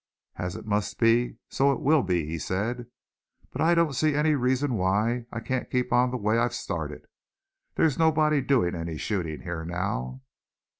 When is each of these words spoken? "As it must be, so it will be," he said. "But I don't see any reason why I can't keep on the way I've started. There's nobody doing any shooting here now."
"As 0.35 0.55
it 0.55 0.65
must 0.65 0.97
be, 0.97 1.37
so 1.47 1.71
it 1.73 1.79
will 1.79 2.01
be," 2.01 2.25
he 2.25 2.39
said. 2.39 2.87
"But 3.51 3.61
I 3.61 3.75
don't 3.75 3.93
see 3.93 4.15
any 4.15 4.33
reason 4.33 4.73
why 4.73 5.27
I 5.31 5.39
can't 5.39 5.69
keep 5.69 5.93
on 5.93 6.09
the 6.09 6.17
way 6.17 6.39
I've 6.39 6.55
started. 6.55 7.05
There's 7.75 7.99
nobody 7.99 8.41
doing 8.41 8.73
any 8.73 8.97
shooting 8.97 9.41
here 9.41 9.63
now." 9.63 10.23